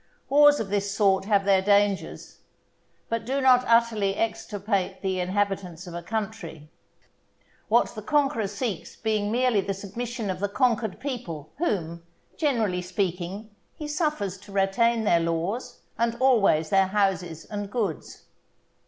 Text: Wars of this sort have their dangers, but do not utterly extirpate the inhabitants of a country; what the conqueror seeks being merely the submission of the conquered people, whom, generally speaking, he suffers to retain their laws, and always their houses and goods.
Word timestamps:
Wars 0.29 0.59
of 0.59 0.69
this 0.71 0.89
sort 0.91 1.25
have 1.25 1.45
their 1.45 1.61
dangers, 1.61 2.39
but 3.07 3.23
do 3.23 3.39
not 3.39 3.63
utterly 3.67 4.15
extirpate 4.15 5.03
the 5.03 5.19
inhabitants 5.19 5.85
of 5.85 5.93
a 5.93 6.01
country; 6.01 6.71
what 7.67 7.89
the 7.93 8.01
conqueror 8.01 8.47
seeks 8.47 8.95
being 8.95 9.31
merely 9.31 9.61
the 9.61 9.75
submission 9.75 10.31
of 10.31 10.39
the 10.39 10.49
conquered 10.49 10.99
people, 10.99 11.51
whom, 11.59 12.01
generally 12.35 12.81
speaking, 12.81 13.51
he 13.75 13.87
suffers 13.87 14.39
to 14.39 14.51
retain 14.51 15.03
their 15.03 15.19
laws, 15.19 15.81
and 15.99 16.15
always 16.19 16.69
their 16.71 16.87
houses 16.87 17.45
and 17.45 17.69
goods. 17.69 18.23